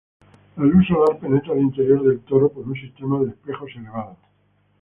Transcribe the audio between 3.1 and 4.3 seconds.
de espejos elevados.